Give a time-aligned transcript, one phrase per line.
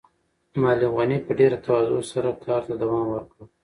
[0.61, 3.39] معلم غني په ډېره تواضع سره کار ته دوام ورکړ.